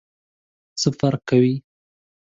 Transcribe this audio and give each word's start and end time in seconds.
څه 0.79 0.89
فرق 0.99 1.21
کوي؟ 1.29 1.55